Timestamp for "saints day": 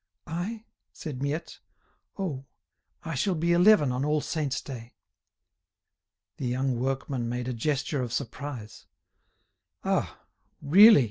4.19-4.95